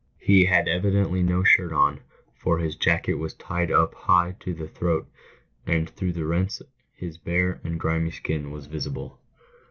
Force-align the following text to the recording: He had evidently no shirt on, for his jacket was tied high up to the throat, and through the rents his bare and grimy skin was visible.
He 0.17 0.45
had 0.45 0.67
evidently 0.67 1.21
no 1.21 1.43
shirt 1.43 1.71
on, 1.71 1.99
for 2.33 2.57
his 2.57 2.75
jacket 2.75 3.13
was 3.19 3.35
tied 3.35 3.69
high 3.69 4.23
up 4.29 4.39
to 4.39 4.51
the 4.51 4.67
throat, 4.67 5.07
and 5.67 5.87
through 5.91 6.13
the 6.13 6.25
rents 6.25 6.63
his 6.91 7.19
bare 7.19 7.61
and 7.63 7.79
grimy 7.79 8.09
skin 8.09 8.49
was 8.49 8.65
visible. 8.65 9.21